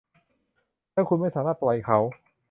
[0.93, 1.99] และคุณไม่สามารถปล่อยเขา